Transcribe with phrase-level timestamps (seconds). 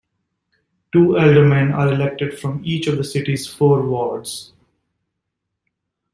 [0.91, 4.51] Two aldermen are elected from each of the city's four wards.